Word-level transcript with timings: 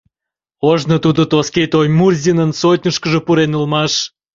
Ожно 0.69 0.95
тудо 1.05 1.21
Тоскей 1.31 1.67
Тоймурзинын 1.73 2.51
сотньышкыжо 2.61 3.19
пурен 3.25 3.51
улмаш. 3.57 3.93